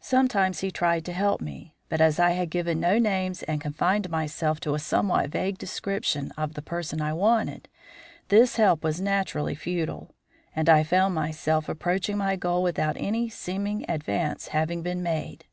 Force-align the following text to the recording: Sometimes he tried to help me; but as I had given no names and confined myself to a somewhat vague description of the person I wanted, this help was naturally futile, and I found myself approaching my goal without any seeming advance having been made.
Sometimes 0.00 0.62
he 0.62 0.72
tried 0.72 1.04
to 1.04 1.12
help 1.12 1.40
me; 1.40 1.76
but 1.88 2.00
as 2.00 2.18
I 2.18 2.30
had 2.30 2.50
given 2.50 2.80
no 2.80 2.98
names 2.98 3.44
and 3.44 3.60
confined 3.60 4.10
myself 4.10 4.58
to 4.62 4.74
a 4.74 4.80
somewhat 4.80 5.30
vague 5.30 5.58
description 5.58 6.32
of 6.36 6.54
the 6.54 6.60
person 6.60 7.00
I 7.00 7.12
wanted, 7.12 7.68
this 8.30 8.56
help 8.56 8.82
was 8.82 9.00
naturally 9.00 9.54
futile, 9.54 10.12
and 10.56 10.68
I 10.68 10.82
found 10.82 11.14
myself 11.14 11.68
approaching 11.68 12.16
my 12.18 12.34
goal 12.34 12.64
without 12.64 12.96
any 12.98 13.28
seeming 13.28 13.88
advance 13.88 14.48
having 14.48 14.82
been 14.82 15.04
made. 15.04 15.44